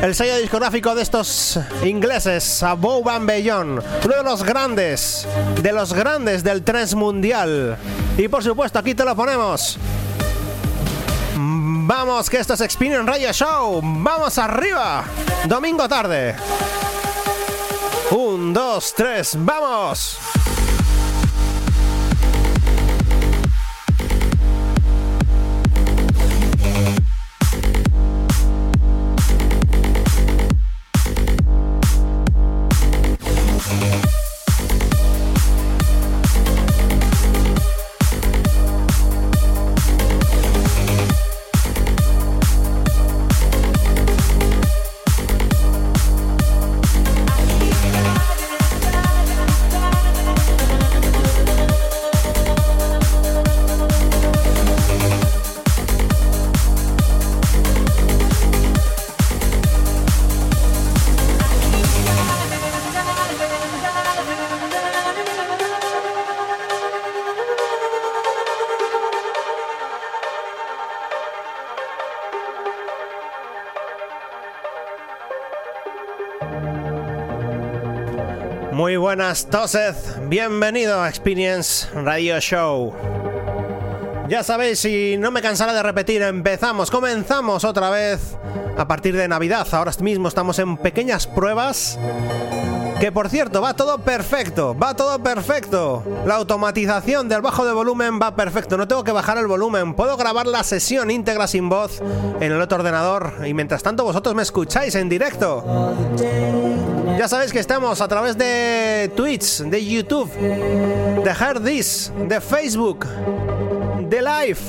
el 0.00 0.14
sello 0.14 0.38
discográfico 0.38 0.94
de 0.94 1.02
estos 1.02 1.60
ingleses, 1.84 2.62
a 2.62 2.72
Boban 2.72 3.26
Beyond, 3.26 3.82
uno 4.06 4.16
de 4.16 4.22
los 4.22 4.42
grandes, 4.42 5.28
de 5.60 5.70
los 5.70 5.92
grandes 5.92 6.42
del 6.42 6.62
trance 6.62 6.96
mundial. 6.96 7.76
Y 8.16 8.26
por 8.28 8.42
supuesto, 8.42 8.78
aquí 8.78 8.94
te 8.94 9.04
lo 9.04 9.14
ponemos. 9.14 9.76
Vamos, 11.36 12.30
que 12.30 12.38
esto 12.38 12.54
es 12.54 12.62
Experience 12.62 13.04
Radio 13.04 13.34
Show. 13.34 13.82
Vamos 13.82 14.38
arriba. 14.38 15.04
Domingo 15.44 15.86
tarde. 15.86 16.36
Un, 18.12 18.54
dos, 18.54 18.94
tres, 18.96 19.36
vamos. 19.36 20.16
Buenas, 79.10 79.50
Toseth. 79.50 80.28
Bienvenido 80.28 81.02
a 81.02 81.08
Experience 81.08 81.88
Radio 81.92 82.38
Show. 82.38 82.94
Ya 84.28 84.44
sabéis, 84.44 84.78
si 84.78 85.16
no 85.18 85.32
me 85.32 85.42
cansaré 85.42 85.72
de 85.72 85.82
repetir, 85.82 86.22
empezamos, 86.22 86.92
comenzamos 86.92 87.64
otra 87.64 87.90
vez 87.90 88.36
a 88.80 88.88
partir 88.88 89.14
de 89.14 89.28
Navidad. 89.28 89.66
Ahora 89.72 89.92
mismo 90.00 90.28
estamos 90.28 90.58
en 90.58 90.78
pequeñas 90.78 91.26
pruebas. 91.26 91.98
Que 92.98 93.12
por 93.12 93.28
cierto, 93.28 93.62
va 93.62 93.74
todo 93.74 93.98
perfecto, 93.98 94.76
va 94.76 94.94
todo 94.94 95.22
perfecto. 95.22 96.02
La 96.26 96.36
automatización 96.36 97.28
del 97.28 97.40
bajo 97.40 97.64
de 97.64 97.72
volumen 97.72 98.18
va 98.20 98.34
perfecto, 98.36 98.76
no 98.76 98.88
tengo 98.88 99.04
que 99.04 99.12
bajar 99.12 99.38
el 99.38 99.46
volumen. 99.46 99.94
Puedo 99.94 100.16
grabar 100.16 100.46
la 100.46 100.62
sesión 100.64 101.10
íntegra 101.10 101.46
sin 101.46 101.68
voz 101.68 102.02
en 102.40 102.52
el 102.52 102.60
otro 102.60 102.78
ordenador 102.78 103.34
y 103.46 103.54
mientras 103.54 103.82
tanto 103.82 104.04
vosotros 104.04 104.34
me 104.34 104.42
escucháis 104.42 104.94
en 104.94 105.08
directo. 105.08 105.64
Ya 107.18 107.28
sabéis 107.28 107.52
que 107.52 107.60
estamos 107.60 108.00
a 108.00 108.08
través 108.08 108.36
de 108.36 109.12
Twitch, 109.14 109.60
de 109.60 109.84
YouTube, 109.84 110.30
de 110.34 111.30
Herdis, 111.30 112.12
de 112.28 112.40
Facebook, 112.40 113.06
de 113.06 114.22
Live, 114.22 114.60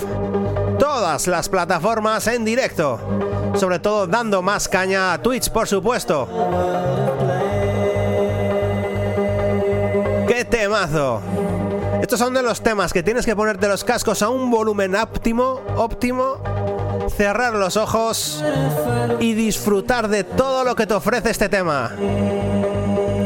todas 0.82 1.28
las 1.28 1.48
plataformas 1.48 2.26
en 2.26 2.44
directo. 2.44 3.00
Sobre 3.54 3.78
todo 3.78 4.08
dando 4.08 4.42
más 4.42 4.68
caña 4.68 5.14
a 5.14 5.22
Twitch, 5.22 5.52
por 5.52 5.68
supuesto. 5.68 6.28
¡Qué 10.28 10.44
temazo! 10.44 11.22
Estos 12.02 12.18
son 12.18 12.34
de 12.34 12.42
los 12.42 12.62
temas 12.62 12.92
que 12.92 13.04
tienes 13.04 13.28
que 13.28 13.36
ponerte 13.36 13.68
los 13.68 13.84
cascos 13.84 14.24
a 14.24 14.30
un 14.30 14.50
volumen 14.50 14.96
óptimo, 14.96 15.62
óptimo, 15.78 16.42
cerrar 17.16 17.54
los 17.54 17.78
ojos 17.78 18.44
y 19.20 19.36
disfrutar 19.36 20.08
de 20.08 20.24
todo 20.24 20.64
lo 20.64 20.76
que 20.76 20.88
te 20.88 20.96
ofrece 20.96 21.30
este 21.30 21.48
tema. 21.48 21.92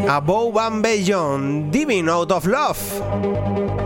Above 0.10 0.58
and 0.58 0.82
Beyond, 0.84 1.72
Divine 1.72 2.12
Out 2.12 2.32
of 2.32 2.46
Love. 2.48 3.85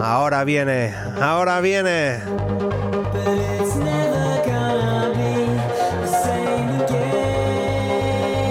Ahora 0.00 0.44
viene, 0.44 0.94
ahora 1.20 1.60
viene. 1.60 2.20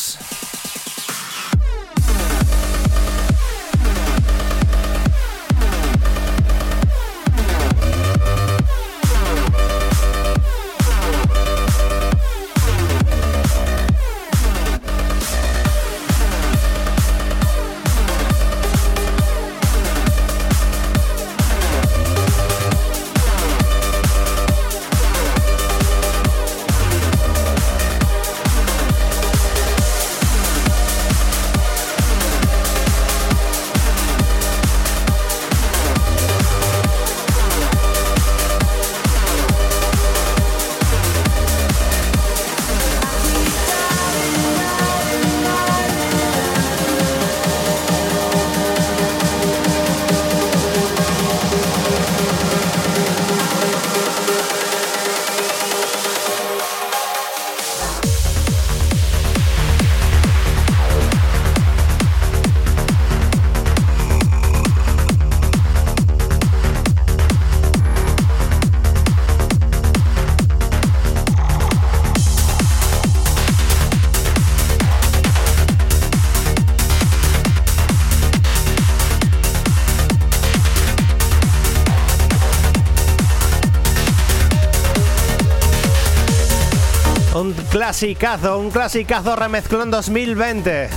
Clasicazo, 87.75 88.57
un 88.57 88.71
clasicazo 88.71 89.35
remezclón 89.35 89.91
2020. 89.91 90.89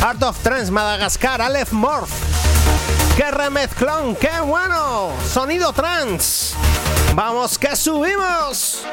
Art 0.00 0.22
of 0.22 0.38
Trance 0.38 0.70
Madagascar, 0.70 1.42
Aleph 1.42 1.72
Morph. 1.72 2.12
¡Qué 3.16 3.32
remezclón! 3.32 4.14
¡Qué 4.14 4.40
bueno! 4.40 5.10
Sonido 5.28 5.72
trance. 5.72 6.54
¡Vamos 7.16 7.58
que 7.58 7.74
subimos! 7.74 8.84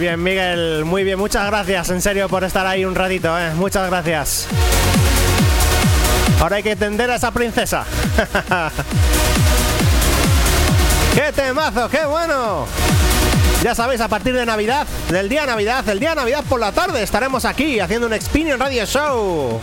Bien, 0.00 0.20
Miguel, 0.20 0.84
muy 0.84 1.04
bien. 1.04 1.18
Muchas 1.18 1.46
gracias, 1.46 1.90
en 1.90 2.00
serio, 2.02 2.28
por 2.28 2.42
estar 2.42 2.66
ahí 2.66 2.84
un 2.84 2.94
ratito, 2.94 3.38
¿eh? 3.38 3.52
Muchas 3.54 3.88
gracias. 3.88 4.48
Ahora 6.40 6.56
hay 6.56 6.62
que 6.62 6.72
entender 6.72 7.10
a 7.10 7.16
esa 7.16 7.30
princesa. 7.30 7.84
¡Qué 11.14 11.32
temazo! 11.32 11.88
¡Qué 11.90 12.04
bueno! 12.06 12.66
Ya 13.62 13.74
sabéis, 13.74 14.00
a 14.00 14.08
partir 14.08 14.32
de 14.34 14.46
Navidad, 14.46 14.86
del 15.10 15.28
día 15.28 15.44
Navidad, 15.44 15.86
el 15.88 16.00
día 16.00 16.10
de 16.10 16.16
Navidad 16.16 16.44
por 16.48 16.58
la 16.58 16.72
tarde, 16.72 17.02
estaremos 17.02 17.44
aquí 17.44 17.78
haciendo 17.78 18.06
un 18.06 18.14
Experience 18.14 18.56
Radio 18.56 18.86
Show. 18.86 19.60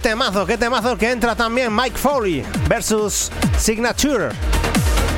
Temazo, 0.00 0.46
qué 0.46 0.56
temazo 0.56 0.96
que 0.96 1.10
entra 1.10 1.34
también 1.36 1.74
Mike 1.74 1.98
Foley 1.98 2.44
versus 2.68 3.30
Signature. 3.58 4.30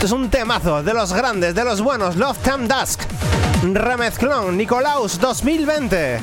Es 0.02 0.10
un 0.10 0.28
temazo 0.28 0.82
de 0.82 0.92
los 0.92 1.12
grandes, 1.12 1.54
de 1.54 1.64
los 1.64 1.80
buenos. 1.80 2.16
Love 2.16 2.38
Time 2.38 2.66
Dusk. 2.66 3.00
Remezclón 3.62 4.56
Nicolaus 4.56 5.20
2020. 5.20 6.20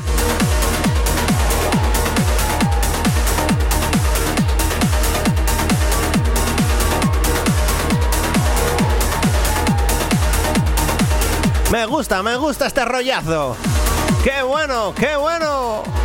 Me 11.72 11.86
gusta, 11.86 12.22
me 12.24 12.36
gusta 12.36 12.68
este 12.68 12.84
rollazo. 12.84 13.55
¡Qué 14.24 14.41
bueno, 14.43 14.93
qué 14.95 15.16
bueno! 15.16 15.99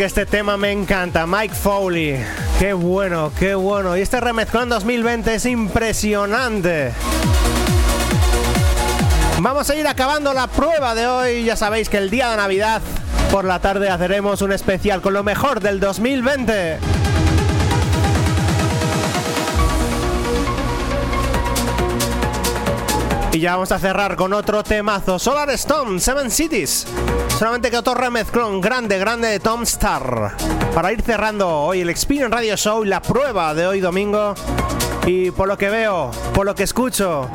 Que 0.00 0.06
este 0.06 0.24
tema 0.24 0.56
me 0.56 0.72
encanta, 0.72 1.26
Mike 1.26 1.54
Foley. 1.54 2.24
Qué 2.58 2.72
bueno, 2.72 3.30
qué 3.38 3.54
bueno. 3.54 3.98
Y 3.98 4.00
este 4.00 4.18
remezclón 4.18 4.70
2020 4.70 5.34
es 5.34 5.44
impresionante. 5.44 6.94
Vamos 9.40 9.68
a 9.68 9.74
ir 9.74 9.86
acabando 9.86 10.32
la 10.32 10.46
prueba 10.46 10.94
de 10.94 11.06
hoy. 11.06 11.44
Ya 11.44 11.54
sabéis 11.54 11.90
que 11.90 11.98
el 11.98 12.08
día 12.08 12.30
de 12.30 12.38
Navidad 12.38 12.80
por 13.30 13.44
la 13.44 13.58
tarde 13.58 13.90
haceremos 13.90 14.40
un 14.40 14.52
especial 14.52 15.02
con 15.02 15.12
lo 15.12 15.22
mejor 15.22 15.60
del 15.60 15.80
2020. 15.80 16.78
Y 23.32 23.38
ya 23.38 23.52
vamos 23.52 23.70
a 23.70 23.78
cerrar 23.78 24.16
con 24.16 24.32
otro 24.32 24.64
temazo, 24.64 25.18
Solar 25.18 25.50
Storm, 25.50 26.00
Seven 26.00 26.30
Cities. 26.30 26.86
Solamente 27.40 27.70
que 27.70 27.78
otro 27.78 27.94
remezclón 27.94 28.60
grande, 28.60 28.98
grande 28.98 29.28
de 29.28 29.40
Tom 29.40 29.62
Star. 29.62 30.36
Para 30.74 30.92
ir 30.92 31.00
cerrando 31.00 31.48
hoy 31.48 31.80
el 31.80 31.88
Experience 31.88 32.36
Radio 32.36 32.54
Show 32.54 32.84
la 32.84 33.00
prueba 33.00 33.54
de 33.54 33.66
hoy 33.66 33.80
domingo. 33.80 34.34
Y 35.06 35.30
por 35.30 35.48
lo 35.48 35.56
que 35.56 35.70
veo, 35.70 36.10
por 36.34 36.44
lo 36.44 36.54
que 36.54 36.64
escucho, 36.64 37.30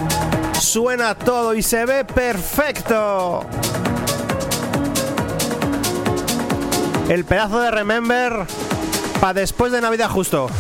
suena 0.61 1.15
todo 1.15 1.55
y 1.55 1.63
se 1.63 1.87
ve 1.87 2.05
perfecto. 2.05 3.47
El 7.09 7.25
pedazo 7.25 7.59
de 7.59 7.71
Remember 7.71 8.45
para 9.19 9.33
después 9.33 9.71
de 9.71 9.81
Navidad 9.81 10.11
justo. 10.11 10.51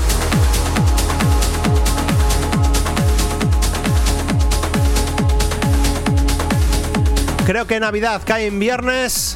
Creo 7.45 7.67
que 7.67 7.79
Navidad 7.79 8.23
cae 8.25 8.47
en 8.47 8.57
viernes. 8.59 9.35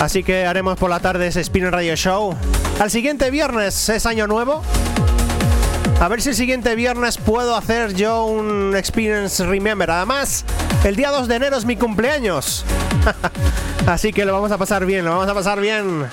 Así 0.00 0.24
que 0.24 0.46
haremos 0.46 0.78
por 0.78 0.88
la 0.88 0.98
tarde 0.98 1.26
ese 1.26 1.42
Spin 1.42 1.70
Radio 1.70 1.94
Show. 1.94 2.34
Al 2.80 2.90
siguiente 2.90 3.30
viernes 3.30 3.90
es 3.90 4.06
año 4.06 4.26
nuevo. 4.26 4.62
A 6.00 6.08
ver 6.08 6.22
si 6.22 6.30
el 6.30 6.34
siguiente 6.34 6.74
viernes 6.74 7.18
puedo 7.18 7.54
hacer 7.54 7.92
yo 7.92 8.24
un 8.24 8.74
Experience 8.74 9.44
Remember. 9.44 9.90
Además, 9.90 10.46
el 10.84 10.96
día 10.96 11.10
2 11.10 11.28
de 11.28 11.36
enero 11.36 11.56
es 11.58 11.66
mi 11.66 11.76
cumpleaños. 11.76 12.64
Así 13.86 14.14
que 14.14 14.24
lo 14.24 14.32
vamos 14.32 14.50
a 14.50 14.56
pasar 14.56 14.86
bien, 14.86 15.04
lo 15.04 15.10
vamos 15.10 15.28
a 15.28 15.34
pasar 15.34 15.60
bien. 15.60 16.06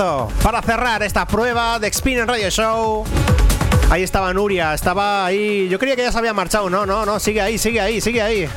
Para 0.00 0.62
cerrar 0.62 1.02
esta 1.02 1.26
prueba 1.26 1.78
de 1.78 1.86
Experience 1.86 2.24
Radio 2.24 2.48
Show. 2.48 3.04
Ahí 3.90 4.02
estaba 4.02 4.32
Nuria, 4.32 4.72
estaba 4.72 5.26
ahí. 5.26 5.68
Yo 5.68 5.78
creía 5.78 5.94
que 5.94 6.00
ya 6.00 6.10
se 6.10 6.16
había 6.16 6.32
marchado. 6.32 6.70
No, 6.70 6.86
no, 6.86 7.04
no, 7.04 7.20
sigue 7.20 7.42
ahí, 7.42 7.58
sigue 7.58 7.82
ahí, 7.82 8.00
sigue 8.00 8.22
ahí. 8.22 8.48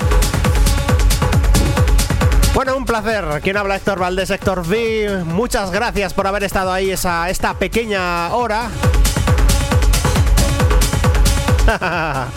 Bueno, 2.54 2.78
un 2.78 2.86
placer. 2.86 3.41
Quien 3.41 3.58
habla 3.58 3.76
Héctor 3.76 4.00
Valdés, 4.00 4.30
Héctor 4.30 4.60
V. 4.60 5.26
Muchas 5.26 5.70
gracias 5.70 6.14
por 6.14 6.28
haber 6.28 6.46
estado 6.46 6.72
ahí 6.72 6.91
esa, 6.91 7.30
esta 7.30 7.54
pequeña 7.56 8.34
hora. 8.34 8.70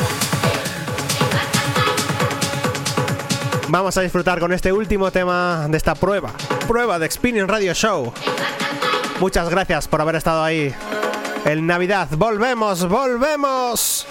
Vamos 3.69 3.97
a 3.97 4.01
disfrutar 4.01 4.41
con 4.41 4.53
este 4.53 4.73
último 4.73 5.13
tema 5.13 5.67
de 5.69 5.77
esta 5.77 5.95
prueba. 5.95 6.33
Prueba 6.67 6.99
de 6.99 7.07
Experience 7.07 7.47
Radio 7.53 7.73
Show. 7.73 8.13
Muchas 9.21 9.49
gracias 9.49 9.89
por 9.89 10.01
haber 10.01 10.17
estado 10.17 10.45
ahí. 10.45 10.75
En 11.45 11.67
Navidad. 11.67 12.09
Volvemos, 12.17 12.87
volvemos. 12.89 14.07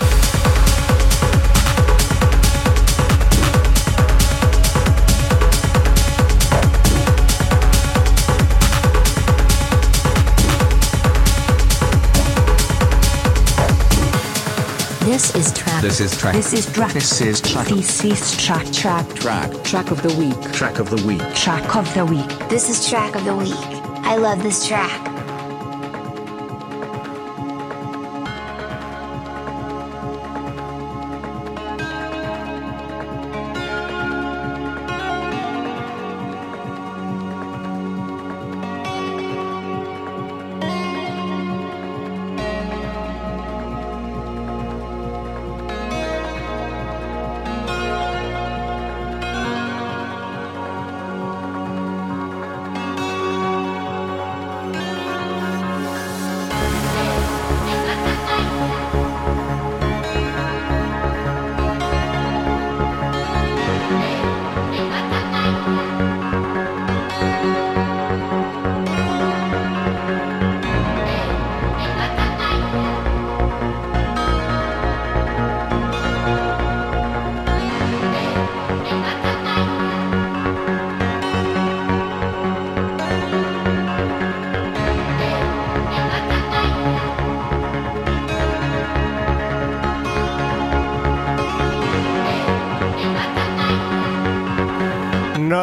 This 15.02 15.36
is 15.36 15.54
track. 15.54 15.82
This 15.82 16.02
is 16.02 16.18
track. 16.18 16.34
This 16.34 16.54
is 16.54 16.66
track. 16.66 16.94
This 16.94 17.22
is 17.22 17.42
track. 17.42 17.68
This 17.68 18.04
is 18.04 18.38
track. 18.44 18.66
Track. 18.74 19.08
Track. 19.14 19.64
Track 19.64 19.92
of 19.92 20.02
the 20.02 20.14
week. 20.16 20.52
Track 20.52 20.80
of 20.80 20.90
the 20.90 21.02
week. 21.08 21.22
Track 21.36 21.76
of 21.76 21.94
the 21.94 22.06
week. 22.06 22.50
This 22.50 22.70
is 22.70 22.90
track 22.90 23.16
of 23.16 23.24
the 23.24 23.36
week. 23.36 23.75
I 24.08 24.18
love 24.18 24.44
this 24.44 24.68
track. 24.68 25.15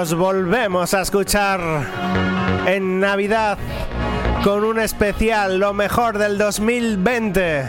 Nos 0.02 0.14
volvemos 0.14 0.94
a 0.94 1.02
escuchar 1.02 1.60
en 2.66 2.98
Navidad 2.98 3.56
con 4.42 4.64
un 4.64 4.80
especial, 4.80 5.60
lo 5.60 5.74
mejor 5.74 6.18
del 6.18 6.38
2020. 6.38 7.68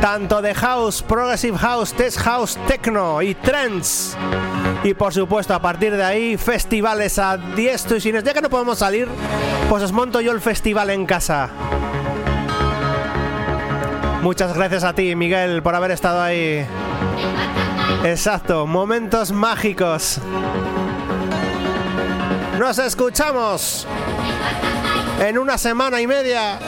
Tanto 0.00 0.40
de 0.40 0.54
house, 0.54 1.02
progressive 1.02 1.58
house, 1.58 1.92
test 1.92 2.18
house, 2.20 2.58
techno 2.66 3.20
y 3.20 3.34
trends. 3.34 4.16
Y 4.84 4.94
por 4.94 5.12
supuesto, 5.12 5.52
a 5.52 5.60
partir 5.60 5.94
de 5.94 6.02
ahí, 6.02 6.38
festivales 6.38 7.18
a 7.18 7.36
diestro 7.36 7.98
y 7.98 8.00
siniestro. 8.00 8.30
Ya 8.30 8.34
que 8.34 8.40
no 8.40 8.48
podemos 8.48 8.78
salir, 8.78 9.06
pues 9.68 9.82
os 9.82 9.92
monto 9.92 10.22
yo 10.22 10.32
el 10.32 10.40
festival 10.40 10.88
en 10.88 11.04
casa. 11.04 11.50
Muchas 14.22 14.54
gracias 14.54 14.82
a 14.82 14.94
ti, 14.94 15.14
Miguel, 15.14 15.62
por 15.62 15.74
haber 15.74 15.90
estado 15.90 16.22
ahí. 16.22 16.66
Exacto, 18.02 18.66
momentos 18.66 19.30
mágicos. 19.30 20.22
Nos 22.60 22.78
escuchamos 22.78 23.86
en 25.18 25.38
una 25.38 25.56
semana 25.56 25.98
y 25.98 26.06
media 26.06 26.58